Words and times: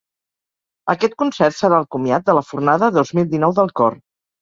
Aquest 0.93 1.13
concert 1.23 1.57
serà 1.59 1.79
el 1.83 1.87
comiat 1.97 2.27
de 2.33 2.37
la 2.41 2.47
fornada 2.51 2.93
dos 3.01 3.17
mil 3.19 3.33
dinou 3.39 3.59
del 3.63 3.75
cor. 3.83 4.05